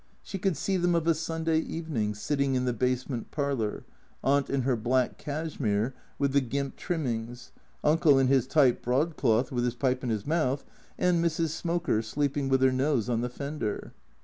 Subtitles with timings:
[0.23, 3.85] She could see them of a Sunday even ing, sitting in the basement parlour,
[4.23, 7.51] Aunt in her black cashmere with the gimp trimmings,
[7.83, 10.65] Uncle in his tight broadcloth with his pipe in his mouth,
[10.97, 11.49] and Mrs.
[11.49, 13.93] Smoker sleeping with her nose on the fender.